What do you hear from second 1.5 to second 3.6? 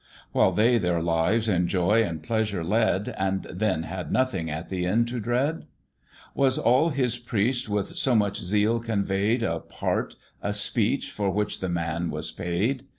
joy and pleasure led, And